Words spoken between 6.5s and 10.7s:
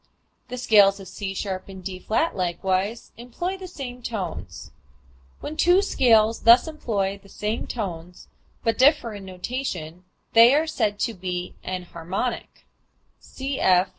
employ the same tones but differ in notation they are